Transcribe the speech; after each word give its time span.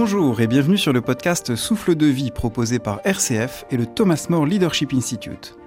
Bonjour 0.00 0.40
et 0.40 0.46
bienvenue 0.46 0.78
sur 0.78 0.92
le 0.92 1.00
podcast 1.00 1.56
Souffle 1.56 1.96
de 1.96 2.06
vie 2.06 2.30
proposé 2.30 2.78
par 2.78 3.00
RCF 3.02 3.64
et 3.72 3.76
le 3.76 3.84
Thomas 3.84 4.28
More 4.30 4.46
Leadership 4.46 4.92
Institute. 4.94 5.58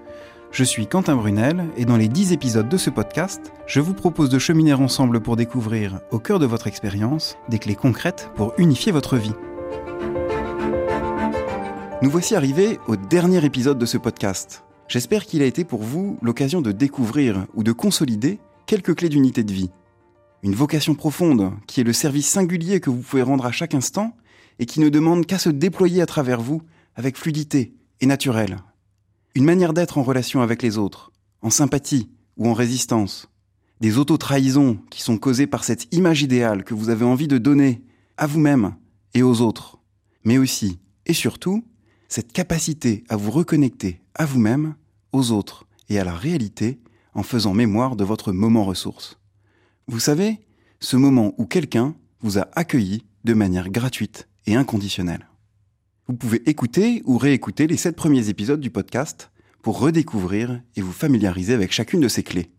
Je 0.54 0.64
suis 0.64 0.88
Quentin 0.88 1.18
Brunel 1.18 1.66
et 1.76 1.84
dans 1.84 1.98
les 1.98 2.08
10 2.08 2.32
épisodes 2.32 2.70
de 2.70 2.78
ce 2.78 2.90
podcast, 2.90 3.52
je 3.68 3.82
vous 3.82 3.94
propose 3.94 4.30
de 4.30 4.40
cheminer 4.40 4.72
ensemble 4.74 5.20
pour 5.20 5.36
découvrir, 5.36 6.00
au 6.12 6.20
cœur 6.20 6.40
de 6.40 6.46
votre 6.46 6.68
expérience, 6.68 7.38
des 7.50 7.60
clés 7.60 7.76
concrètes 7.76 8.32
pour 8.36 8.54
unifier 8.58 8.94
votre 8.94 9.18
vie. 9.18 9.34
Nous 12.02 12.10
voici 12.10 12.34
arrivés 12.34 12.80
au 12.88 12.96
dernier 12.96 13.44
épisode 13.44 13.80
de 13.80 13.86
ce 13.86 13.98
podcast. 13.98 14.64
J'espère 14.88 15.26
qu'il 15.26 15.42
a 15.42 15.46
été 15.46 15.66
pour 15.66 15.84
vous 15.84 16.18
l'occasion 16.22 16.62
de 16.62 16.72
découvrir 16.72 17.48
ou 17.54 17.66
de 17.66 17.74
consolider 17.74 18.40
quelques 18.66 18.96
clés 18.96 19.10
d'unité 19.10 19.44
de 19.44 19.52
vie. 19.52 19.72
Une 20.42 20.56
vocation 20.56 20.96
profonde 20.96 21.52
qui 21.68 21.82
est 21.82 21.84
le 21.84 21.94
service 21.94 22.28
singulier 22.28 22.80
que 22.80 22.90
vous 22.90 23.02
pouvez 23.02 23.22
rendre 23.22 23.46
à 23.46 23.52
chaque 23.52 23.76
instant 23.76 24.16
et 24.62 24.68
qui 24.68 24.80
ne 24.80 24.90
demande 24.90 25.26
qu'à 25.26 25.40
se 25.40 25.50
déployer 25.50 26.04
à 26.04 26.06
travers 26.06 26.40
vous 26.40 26.62
avec 26.96 27.18
fluidité 27.18 27.74
et 28.00 28.06
naturel. 28.06 28.60
Une 29.34 29.44
manière 29.44 29.74
d'être 29.74 29.98
en 29.98 30.04
relation 30.04 30.42
avec 30.42 30.62
les 30.62 30.78
autres, 30.78 31.12
en 31.42 31.50
sympathie 31.50 32.12
ou 32.38 32.48
en 32.48 32.54
résistance. 32.54 33.28
Des 33.82 33.98
auto-trahisons 33.98 34.78
qui 34.92 35.02
sont 35.02 35.18
causées 35.18 35.48
par 35.48 35.64
cette 35.64 35.92
image 35.94 36.22
idéale 36.22 36.64
que 36.64 36.76
vous 36.76 36.90
avez 36.90 37.04
envie 37.04 37.28
de 37.28 37.40
donner 37.40 37.84
à 38.18 38.28
vous-même 38.28 38.76
et 39.16 39.24
aux 39.24 39.42
autres. 39.42 39.80
Mais 40.26 40.38
aussi, 40.38 40.80
et 41.08 41.14
surtout, 41.14 41.66
cette 42.08 42.32
capacité 42.32 43.04
à 43.10 43.16
vous 43.16 43.32
reconnecter 43.32 44.00
à 44.14 44.26
vous-même, 44.26 44.76
aux 45.12 45.32
autres 45.32 45.66
et 45.90 46.00
à 46.00 46.04
la 46.04 46.14
réalité 46.14 46.80
en 47.16 47.24
faisant 47.24 47.56
mémoire 47.56 47.96
de 47.96 48.04
votre 48.04 48.32
moment 48.32 48.64
ressource. 48.64 49.18
Vous 49.88 50.00
savez, 50.00 50.40
ce 50.80 50.98
moment 50.98 51.34
où 51.40 51.48
quelqu'un 51.48 51.96
vous 52.22 52.38
a 52.38 52.48
accueilli 52.54 53.04
de 53.24 53.34
manière 53.34 53.70
gratuite 53.70 54.28
et 54.46 54.56
inconditionnelle. 54.56 55.28
Vous 56.08 56.16
pouvez 56.16 56.42
écouter 56.50 57.02
ou 57.06 57.18
réécouter 57.18 57.68
les 57.68 57.78
sept 57.78 57.96
premiers 57.96 58.30
épisodes 58.30 58.60
du 58.60 58.70
podcast 58.70 59.32
pour 59.62 59.80
redécouvrir 59.80 60.62
et 60.76 60.82
vous 60.82 60.92
familiariser 60.92 61.54
avec 61.54 61.72
chacune 61.72 62.02
de 62.02 62.08
ces 62.08 62.24
clés. 62.24 62.52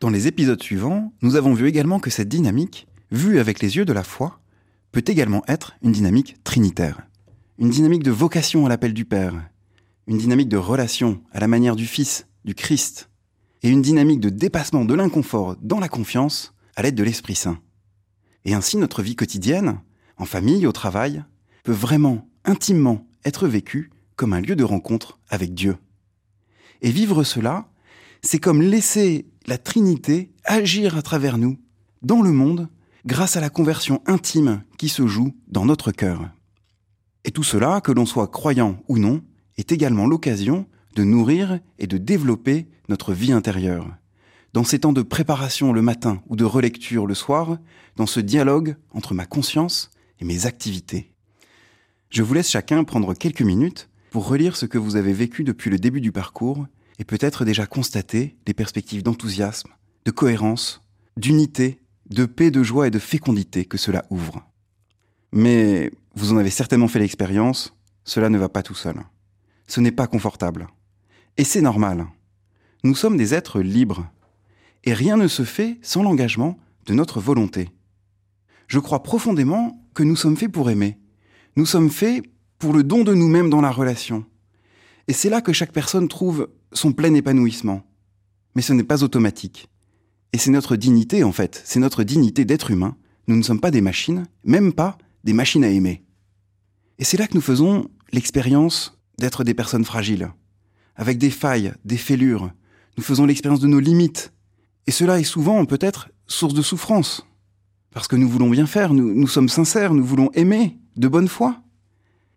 Dans 0.00 0.10
les 0.10 0.26
épisodes 0.26 0.62
suivants, 0.62 1.12
nous 1.22 1.36
avons 1.36 1.54
vu 1.54 1.68
également 1.68 2.00
que 2.00 2.10
cette 2.10 2.28
dynamique, 2.28 2.88
vue 3.10 3.38
avec 3.38 3.60
les 3.60 3.76
yeux 3.76 3.84
de 3.84 3.92
la 3.92 4.02
foi, 4.02 4.40
peut 4.90 5.04
également 5.06 5.44
être 5.46 5.76
une 5.82 5.92
dynamique 5.92 6.36
trinitaire. 6.42 7.06
Une 7.58 7.70
dynamique 7.70 8.02
de 8.02 8.10
vocation 8.10 8.66
à 8.66 8.68
l'appel 8.68 8.94
du 8.94 9.04
Père, 9.04 9.34
une 10.06 10.18
dynamique 10.18 10.48
de 10.48 10.56
relation 10.56 11.22
à 11.32 11.40
la 11.40 11.48
manière 11.48 11.76
du 11.76 11.86
Fils, 11.86 12.26
du 12.44 12.54
Christ, 12.54 13.10
et 13.62 13.68
une 13.68 13.82
dynamique 13.82 14.20
de 14.20 14.30
dépassement 14.30 14.84
de 14.84 14.94
l'inconfort 14.94 15.56
dans 15.62 15.78
la 15.78 15.88
confiance 15.88 16.54
à 16.74 16.82
l'aide 16.82 16.96
de 16.96 17.04
l'Esprit 17.04 17.36
Saint. 17.36 17.60
Et 18.44 18.54
ainsi 18.54 18.76
notre 18.76 19.02
vie 19.02 19.14
quotidienne, 19.14 19.78
en 20.22 20.24
famille, 20.24 20.68
au 20.68 20.72
travail, 20.72 21.24
peut 21.64 21.72
vraiment 21.72 22.28
intimement 22.44 23.08
être 23.24 23.48
vécu 23.48 23.90
comme 24.14 24.32
un 24.32 24.40
lieu 24.40 24.54
de 24.54 24.62
rencontre 24.62 25.18
avec 25.28 25.52
Dieu. 25.52 25.76
Et 26.80 26.92
vivre 26.92 27.24
cela, 27.24 27.66
c'est 28.22 28.38
comme 28.38 28.62
laisser 28.62 29.26
la 29.48 29.58
Trinité 29.58 30.30
agir 30.44 30.96
à 30.96 31.02
travers 31.02 31.38
nous, 31.38 31.58
dans 32.02 32.22
le 32.22 32.30
monde, 32.30 32.68
grâce 33.04 33.36
à 33.36 33.40
la 33.40 33.50
conversion 33.50 34.00
intime 34.06 34.62
qui 34.78 34.88
se 34.88 35.08
joue 35.08 35.34
dans 35.48 35.66
notre 35.66 35.90
cœur. 35.90 36.30
Et 37.24 37.32
tout 37.32 37.42
cela, 37.42 37.80
que 37.80 37.90
l'on 37.90 38.06
soit 38.06 38.28
croyant 38.28 38.80
ou 38.86 38.98
non, 38.98 39.22
est 39.56 39.72
également 39.72 40.06
l'occasion 40.06 40.66
de 40.94 41.02
nourrir 41.02 41.58
et 41.80 41.88
de 41.88 41.98
développer 41.98 42.68
notre 42.88 43.12
vie 43.12 43.32
intérieure. 43.32 43.88
Dans 44.52 44.62
ces 44.62 44.78
temps 44.78 44.92
de 44.92 45.02
préparation 45.02 45.72
le 45.72 45.82
matin 45.82 46.22
ou 46.28 46.36
de 46.36 46.44
relecture 46.44 47.08
le 47.08 47.14
soir, 47.14 47.58
dans 47.96 48.06
ce 48.06 48.20
dialogue 48.20 48.76
entre 48.92 49.14
ma 49.14 49.26
conscience 49.26 49.90
mes 50.24 50.46
activités. 50.46 51.12
Je 52.10 52.22
vous 52.22 52.34
laisse 52.34 52.50
chacun 52.50 52.84
prendre 52.84 53.14
quelques 53.14 53.42
minutes 53.42 53.88
pour 54.10 54.28
relire 54.28 54.56
ce 54.56 54.66
que 54.66 54.78
vous 54.78 54.96
avez 54.96 55.12
vécu 55.12 55.44
depuis 55.44 55.70
le 55.70 55.78
début 55.78 56.00
du 56.00 56.12
parcours 56.12 56.66
et 56.98 57.04
peut-être 57.04 57.44
déjà 57.44 57.66
constater 57.66 58.36
les 58.46 58.54
perspectives 58.54 59.02
d'enthousiasme, 59.02 59.70
de 60.04 60.10
cohérence, 60.10 60.82
d'unité, 61.16 61.80
de 62.10 62.26
paix, 62.26 62.50
de 62.50 62.62
joie 62.62 62.86
et 62.86 62.90
de 62.90 62.98
fécondité 62.98 63.64
que 63.64 63.78
cela 63.78 64.04
ouvre. 64.10 64.44
Mais 65.32 65.90
vous 66.14 66.32
en 66.32 66.36
avez 66.36 66.50
certainement 66.50 66.88
fait 66.88 66.98
l'expérience, 66.98 67.74
cela 68.04 68.28
ne 68.28 68.38
va 68.38 68.48
pas 68.48 68.62
tout 68.62 68.74
seul. 68.74 68.96
Ce 69.66 69.80
n'est 69.80 69.92
pas 69.92 70.06
confortable. 70.06 70.68
Et 71.38 71.44
c'est 71.44 71.62
normal. 71.62 72.06
Nous 72.84 72.94
sommes 72.94 73.16
des 73.16 73.32
êtres 73.32 73.60
libres. 73.60 74.06
Et 74.84 74.92
rien 74.92 75.16
ne 75.16 75.28
se 75.28 75.44
fait 75.44 75.78
sans 75.80 76.02
l'engagement 76.02 76.58
de 76.86 76.94
notre 76.94 77.20
volonté. 77.20 77.70
Je 78.66 78.78
crois 78.78 79.02
profondément 79.02 79.81
que 79.94 80.02
nous 80.02 80.16
sommes 80.16 80.36
faits 80.36 80.52
pour 80.52 80.70
aimer. 80.70 80.98
Nous 81.56 81.66
sommes 81.66 81.90
faits 81.90 82.22
pour 82.58 82.72
le 82.72 82.82
don 82.82 83.04
de 83.04 83.14
nous-mêmes 83.14 83.50
dans 83.50 83.60
la 83.60 83.70
relation. 83.70 84.24
Et 85.08 85.12
c'est 85.12 85.30
là 85.30 85.40
que 85.40 85.52
chaque 85.52 85.72
personne 85.72 86.08
trouve 86.08 86.48
son 86.72 86.92
plein 86.92 87.12
épanouissement. 87.14 87.82
Mais 88.54 88.62
ce 88.62 88.72
n'est 88.72 88.84
pas 88.84 89.02
automatique. 89.02 89.68
Et 90.32 90.38
c'est 90.38 90.50
notre 90.50 90.76
dignité, 90.76 91.24
en 91.24 91.32
fait. 91.32 91.60
C'est 91.64 91.80
notre 91.80 92.04
dignité 92.04 92.44
d'être 92.44 92.70
humain. 92.70 92.96
Nous 93.26 93.36
ne 93.36 93.42
sommes 93.42 93.60
pas 93.60 93.70
des 93.70 93.80
machines, 93.80 94.26
même 94.44 94.72
pas 94.72 94.98
des 95.24 95.32
machines 95.32 95.64
à 95.64 95.68
aimer. 95.68 96.04
Et 96.98 97.04
c'est 97.04 97.16
là 97.16 97.26
que 97.26 97.34
nous 97.34 97.40
faisons 97.40 97.88
l'expérience 98.12 98.98
d'être 99.18 99.44
des 99.44 99.54
personnes 99.54 99.84
fragiles, 99.84 100.32
avec 100.96 101.18
des 101.18 101.30
failles, 101.30 101.72
des 101.84 101.96
fêlures. 101.96 102.50
Nous 102.96 103.02
faisons 103.02 103.26
l'expérience 103.26 103.60
de 103.60 103.68
nos 103.68 103.80
limites. 103.80 104.32
Et 104.86 104.90
cela 104.90 105.20
est 105.20 105.24
souvent 105.24 105.64
peut-être 105.64 106.10
source 106.26 106.54
de 106.54 106.62
souffrance. 106.62 107.26
Parce 107.92 108.08
que 108.08 108.16
nous 108.16 108.28
voulons 108.28 108.48
bien 108.48 108.66
faire, 108.66 108.94
nous, 108.94 109.26
sommes 109.26 109.48
sincères, 109.48 109.92
nous 109.92 110.04
voulons 110.04 110.30
aimer, 110.32 110.78
de 110.96 111.08
bonne 111.08 111.28
foi. 111.28 111.62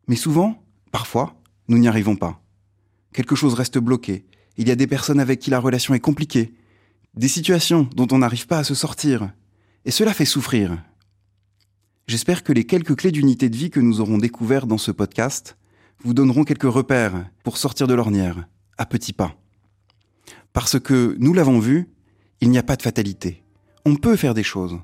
Mais 0.08 0.18
souvent, 0.18 0.62
parfois, 0.92 1.42
nous 1.68 1.78
n'y 1.78 1.88
arrivons 1.88 2.16
pas. 2.16 2.42
Quelque 3.14 3.36
chose 3.36 3.54
reste 3.54 3.78
bloqué. 3.78 4.26
Il 4.58 4.68
y 4.68 4.72
a 4.72 4.76
des 4.76 4.88
personnes 4.88 5.20
avec 5.20 5.40
qui 5.40 5.50
la 5.50 5.60
relation 5.60 5.94
est 5.94 6.00
compliquée. 6.00 6.54
Des 7.16 7.30
situations 7.30 7.90
dont 7.96 8.08
on 8.12 8.18
n'arrive 8.18 8.48
pas 8.48 8.60
à 8.60 8.64
se 8.66 8.76
sortir. 8.76 9.32
Et 9.86 9.92
cela 9.92 10.14
fait 10.14 10.26
souffrir. 10.26 10.78
J'espère 12.08 12.44
que 12.44 12.54
les 12.54 12.66
quelques 12.66 12.98
clés 12.98 13.12
d'unité 13.12 13.50
de 13.50 13.56
vie 13.56 13.70
que 13.70 13.80
nous 13.80 14.02
aurons 14.02 14.18
découvertes 14.18 14.68
dans 14.68 14.78
ce 14.78 14.92
podcast 14.92 15.58
vous 16.04 16.14
donneront 16.14 16.44
quelques 16.44 16.64
repères 16.64 17.30
pour 17.44 17.58
sortir 17.58 17.88
de 17.88 17.94
l'ornière, 17.94 18.48
à 18.78 18.86
petits 18.86 19.14
pas. 19.14 19.36
Parce 20.54 20.80
que, 20.80 21.16
nous 21.20 21.34
l'avons 21.34 21.60
vu, 21.60 21.90
il 22.42 22.50
n'y 22.50 22.58
a 22.58 22.64
pas 22.64 22.76
de 22.76 22.82
fatalité. 22.82 23.44
On 23.86 23.96
peut 23.96 24.16
faire 24.16 24.34
des 24.34 24.44
choses. 24.44 24.78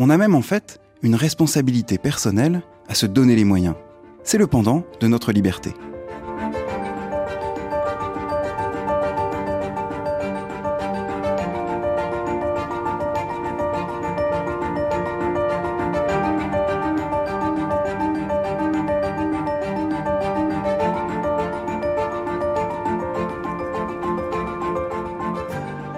On 0.00 0.10
a 0.10 0.16
même 0.16 0.36
en 0.36 0.42
fait 0.42 0.78
une 1.02 1.16
responsabilité 1.16 1.98
personnelle 1.98 2.62
à 2.88 2.94
se 2.94 3.04
donner 3.04 3.34
les 3.34 3.44
moyens. 3.44 3.74
C'est 4.22 4.38
le 4.38 4.46
pendant 4.46 4.84
de 5.00 5.08
notre 5.08 5.32
liberté. 5.32 5.74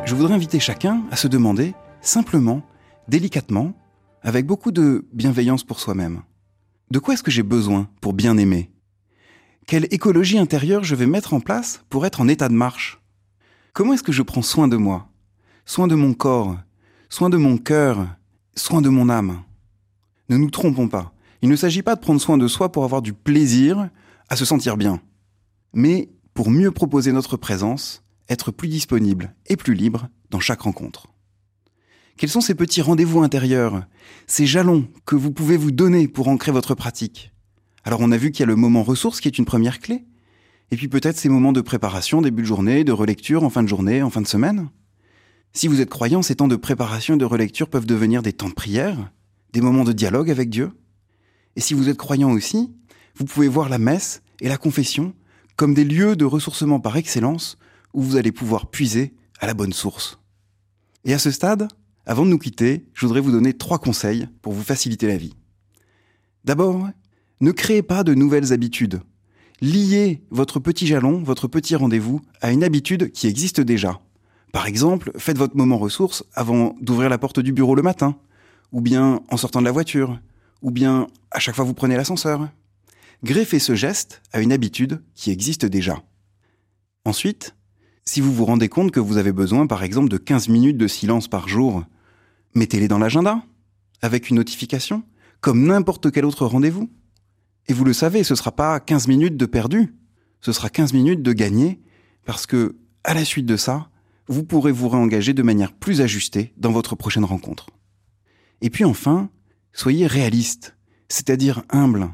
je 0.07 0.17
voudrais 0.17 0.35
inviter 0.35 0.59
chacun 0.59 1.03
à 1.13 1.17
se 1.17 1.29
demander, 1.29 1.73
simplement, 2.01 2.63
délicatement, 3.09 3.73
avec 4.23 4.47
beaucoup 4.47 4.71
de 4.71 5.07
bienveillance 5.13 5.65
pour 5.65 5.81
soi-même, 5.81 6.23
de 6.91 6.99
quoi 6.99 7.15
est-ce 7.15 7.23
que 7.23 7.31
j'ai 7.31 7.43
besoin 7.43 7.89
pour 8.01 8.13
bien 8.13 8.37
aimer? 8.37 8.71
Quelle 9.67 9.87
écologie 9.91 10.39
intérieure 10.39 10.85
je 10.85 10.95
vais 10.95 11.07
mettre 11.07 11.35
en 11.35 11.41
place 11.41 11.85
pour 11.89 12.05
être 12.05 12.21
en 12.21 12.29
état 12.29 12.49
de 12.49 12.55
marche? 12.55 13.01
Comment 13.73 13.95
est-ce 13.95 14.03
que 14.03 14.13
je 14.13 14.23
prends 14.23 14.43
soin 14.43 14.69
de 14.69 14.77
moi? 14.77 15.09
Soin 15.65 15.87
de 15.87 15.95
mon 15.95 16.13
corps 16.13 16.59
Soin 17.09 17.31
de 17.31 17.37
mon 17.37 17.57
cœur 17.57 18.09
Soin 18.57 18.83
de 18.83 18.89
mon 18.89 19.09
âme? 19.09 19.43
Ne 20.29 20.37
nous 20.37 20.51
trompons 20.51 20.89
pas, 20.89 21.13
il 21.43 21.49
ne 21.49 21.57
s'agit 21.57 21.83
pas 21.83 21.95
de 21.95 22.01
prendre 22.01 22.21
soin 22.21 22.39
de 22.39 22.49
soi 22.49 22.73
pour 22.73 22.85
avoir 22.85 23.03
du 23.03 23.13
plaisir 23.13 23.89
à 24.29 24.37
se 24.37 24.45
sentir 24.45 24.77
bien, 24.77 25.01
mais 25.73 26.09
pour 26.35 26.51
mieux 26.51 26.71
proposer 26.71 27.13
notre 27.13 27.37
présence 27.37 28.05
être 28.29 28.53
plus 28.53 28.69
disponible 28.69 29.35
et 29.47 29.57
plus 29.57 29.75
libre 29.75 30.09
dans 30.31 30.41
chaque 30.41 30.61
rencontre. 30.61 31.10
Quels 32.21 32.29
sont 32.29 32.43
ces 32.43 32.55
petits 32.55 32.83
rendez-vous 32.83 33.23
intérieurs, 33.23 33.87
ces 34.27 34.45
jalons 34.45 34.87
que 35.07 35.17
vous 35.17 35.31
pouvez 35.31 35.57
vous 35.57 35.71
donner 35.71 36.07
pour 36.07 36.29
ancrer 36.29 36.53
votre 36.53 36.75
pratique? 36.75 37.33
Alors 37.83 38.01
on 38.03 38.13
a 38.13 38.19
vu 38.19 38.31
qu'il 38.31 38.41
y 38.41 38.43
a 38.43 38.47
le 38.47 38.57
moment 38.57 38.83
ressource 38.83 39.23
qui 39.23 39.29
est 39.29 39.39
une 39.39 39.47
première 39.47 39.81
clé, 39.81 40.05
et 40.71 40.77
puis 40.77 40.89
peut-être 40.89 41.17
ces 41.17 41.31
moments 41.31 41.55
de 41.55 41.63
préparation, 41.63 42.21
début 42.21 42.43
de 42.43 42.47
journée, 42.47 42.85
de 42.85 42.93
relecture 42.93 43.43
en 43.43 43.49
fin 43.49 43.63
de 43.63 43.69
journée, 43.69 44.03
en 44.03 44.11
fin 44.11 44.21
de 44.21 44.27
semaine. 44.27 44.69
Si 45.55 45.67
vous 45.67 45.81
êtes 45.81 45.89
croyant, 45.89 46.21
ces 46.21 46.35
temps 46.35 46.47
de 46.47 46.57
préparation 46.57 47.15
et 47.15 47.17
de 47.17 47.25
relecture 47.25 47.71
peuvent 47.71 47.87
devenir 47.87 48.21
des 48.21 48.35
temps 48.35 48.51
de 48.51 48.55
prière, 48.55 49.11
des 49.55 49.63
moments 49.63 49.85
de 49.85 49.93
dialogue 49.93 50.31
avec 50.31 50.51
Dieu. 50.51 50.73
Et 51.57 51.63
si 51.63 51.73
vous 51.73 51.89
êtes 51.89 51.97
croyant 51.97 52.33
aussi, 52.33 52.71
vous 53.17 53.25
pouvez 53.25 53.49
voir 53.49 53.71
la 53.71 53.79
messe 53.79 54.21
et 54.43 54.49
la 54.51 54.59
confession 54.59 55.15
comme 55.57 55.73
des 55.73 55.85
lieux 55.85 56.17
de 56.17 56.27
ressourcement 56.27 56.81
par 56.81 56.99
excellence 56.99 57.57
où 57.95 58.03
vous 58.03 58.17
allez 58.17 58.31
pouvoir 58.31 58.69
puiser 58.69 59.15
à 59.39 59.47
la 59.47 59.55
bonne 59.55 59.73
source. 59.73 60.19
Et 61.07 61.15
à 61.15 61.19
ce 61.19 61.31
stade, 61.31 61.67
avant 62.11 62.25
de 62.25 62.31
nous 62.31 62.39
quitter, 62.39 62.87
je 62.93 63.07
voudrais 63.07 63.21
vous 63.21 63.31
donner 63.31 63.53
trois 63.53 63.79
conseils 63.79 64.27
pour 64.43 64.53
vous 64.53 64.65
faciliter 64.65 65.07
la 65.07 65.17
vie. 65.17 65.37
D'abord, 66.45 66.89
ne 67.41 67.53
créez 67.53 67.83
pas 67.83 68.03
de 68.03 68.15
nouvelles 68.15 68.53
habitudes. 68.53 69.01
Liez 69.61 70.21
votre 70.33 70.59
petit 70.59 70.89
jalon, 70.89 71.23
votre 71.23 71.47
petit 71.47 71.77
rendez-vous 71.77 72.21
à 72.41 72.51
une 72.51 72.65
habitude 72.65 73.13
qui 73.13 73.29
existe 73.29 73.61
déjà. 73.61 74.01
Par 74.53 74.67
exemple, 74.67 75.13
faites 75.19 75.39
votre 75.39 75.57
moment 75.57 75.79
ressources 75.79 76.25
avant 76.35 76.75
d'ouvrir 76.81 77.11
la 77.11 77.19
porte 77.19 77.39
du 77.39 77.53
bureau 77.53 77.77
le 77.77 77.83
matin, 77.83 78.17
ou 78.73 78.81
bien 78.81 79.21
en 79.31 79.37
sortant 79.37 79.61
de 79.61 79.67
la 79.67 79.71
voiture, 79.71 80.19
ou 80.63 80.73
bien 80.73 81.07
à 81.31 81.39
chaque 81.39 81.55
fois 81.55 81.65
que 81.65 81.69
vous 81.69 81.75
prenez 81.75 81.97
l'ascenseur. 81.97 82.49
Greffez 83.23 83.61
ce 83.61 83.77
geste 83.77 84.21
à 84.33 84.41
une 84.41 84.53
habitude 84.53 85.01
qui 85.15 85.31
existe 85.31 85.65
déjà. 85.65 86.03
Ensuite, 87.05 87.55
si 88.05 88.21
vous 88.21 88.35
vous 88.35 88.47
rendez 88.47 88.69
compte 88.69 88.91
que 88.91 88.99
vous 88.99 89.17
avez 89.17 89.31
besoin 89.31 89.69
par 89.69 89.85
exemple 89.85 90.09
de 90.09 90.17
15 90.17 90.49
minutes 90.49 90.77
de 90.77 90.89
silence 90.89 91.29
par 91.29 91.47
jour, 91.47 91.85
mettez-les 92.55 92.89
dans 92.89 92.99
l'agenda, 92.99 93.43
avec 94.03 94.31
une 94.31 94.37
notification, 94.37 95.03
comme 95.41 95.67
n'importe 95.67 96.11
quel 96.11 96.25
autre 96.25 96.47
rendez-vous. 96.47 96.91
Et 97.69 97.73
vous 97.73 97.85
le 97.85 97.93
savez, 97.93 98.25
ce 98.25 98.33
ne 98.33 98.37
sera 98.37 98.53
pas 98.53 98.81
15 98.81 99.09
minutes 99.09 99.37
de 99.37 99.47
perdu, 99.47 99.95
ce 100.41 100.53
sera 100.53 100.71
15 100.71 100.93
minutes 100.93 101.23
de 101.23 101.33
gagné, 101.33 101.81
parce 102.25 102.47
que, 102.47 102.77
à 103.05 103.15
la 103.15 103.25
suite 103.25 103.47
de 103.47 103.57
ça, 103.57 103.91
vous 104.29 104.45
pourrez 104.45 104.73
vous 104.73 104.89
réengager 104.89 105.35
de 105.35 105.43
manière 105.43 105.73
plus 105.73 106.01
ajustée 106.01 106.53
dans 106.57 106.73
votre 106.73 106.95
prochaine 106.95 107.25
rencontre. 107.25 107.67
Et 108.61 108.71
puis 108.71 108.85
enfin, 108.85 109.31
soyez 109.73 110.07
réaliste, 110.07 110.77
c'est-à-dire 111.09 111.63
humble. 111.71 112.11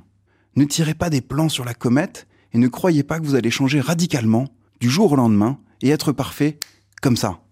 Ne 0.55 0.65
tirez 0.65 0.95
pas 0.95 1.11
des 1.11 1.21
plans 1.21 1.49
sur 1.49 1.65
la 1.65 1.75
comète 1.75 2.27
et 2.53 2.59
ne 2.59 2.69
croyez 2.69 3.03
pas 3.03 3.21
que 3.21 3.27
vous 3.27 3.35
allez 3.35 3.51
changer 3.51 3.81
radicalement 3.81 4.49
du 4.81 4.89
jour 4.89 5.13
au 5.13 5.17
lendemain 5.17 5.59
et 5.83 5.91
être 5.91 6.13
parfait 6.13 6.59
comme 7.03 7.17
ça. 7.17 7.43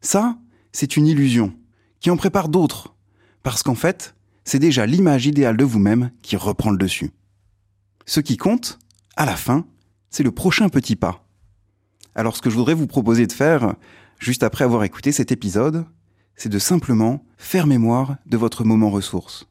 Ça, 0.00 0.38
c'est 0.72 0.96
une 0.96 1.06
illusion 1.06 1.54
qui 2.02 2.10
en 2.10 2.16
prépare 2.16 2.48
d'autres, 2.48 2.94
parce 3.44 3.62
qu'en 3.62 3.76
fait, 3.76 4.14
c'est 4.44 4.58
déjà 4.58 4.86
l'image 4.86 5.26
idéale 5.26 5.56
de 5.56 5.64
vous-même 5.64 6.10
qui 6.20 6.36
reprend 6.36 6.70
le 6.70 6.76
dessus. 6.76 7.12
Ce 8.06 8.18
qui 8.18 8.36
compte, 8.36 8.80
à 9.16 9.24
la 9.24 9.36
fin, 9.36 9.64
c'est 10.10 10.24
le 10.24 10.32
prochain 10.32 10.68
petit 10.68 10.96
pas. 10.96 11.24
Alors 12.16 12.36
ce 12.36 12.42
que 12.42 12.50
je 12.50 12.56
voudrais 12.56 12.74
vous 12.74 12.88
proposer 12.88 13.28
de 13.28 13.32
faire, 13.32 13.76
juste 14.18 14.42
après 14.42 14.64
avoir 14.64 14.82
écouté 14.82 15.12
cet 15.12 15.30
épisode, 15.30 15.86
c'est 16.34 16.48
de 16.48 16.58
simplement 16.58 17.24
faire 17.38 17.68
mémoire 17.68 18.16
de 18.26 18.36
votre 18.36 18.64
moment 18.64 18.90
ressource. 18.90 19.46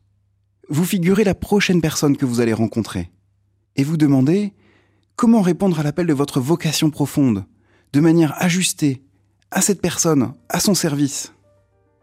Vous 0.69 0.85
figurez 0.85 1.23
la 1.23 1.35
prochaine 1.35 1.81
personne 1.81 2.17
que 2.17 2.25
vous 2.25 2.41
allez 2.41 2.53
rencontrer 2.53 3.11
et 3.77 3.83
vous 3.85 3.97
demandez 3.97 4.53
comment 5.15 5.41
répondre 5.41 5.79
à 5.79 5.83
l'appel 5.83 6.05
de 6.05 6.13
votre 6.13 6.41
vocation 6.41 6.89
profonde, 6.89 7.45
de 7.93 7.99
manière 8.01 8.33
ajustée, 8.43 9.03
à 9.51 9.61
cette 9.61 9.81
personne, 9.81 10.33
à 10.49 10.59
son 10.59 10.73
service. 10.73 11.33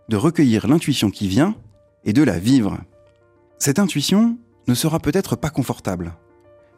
De 0.08 0.16
recueillir 0.16 0.66
l'intuition 0.66 1.10
qui 1.10 1.28
vient 1.28 1.54
et 2.04 2.14
de 2.14 2.22
la 2.22 2.38
vivre. 2.38 2.78
Cette 3.58 3.78
intuition 3.78 4.38
ne 4.66 4.74
sera 4.74 5.00
peut-être 5.00 5.36
pas 5.36 5.50
confortable. 5.50 6.14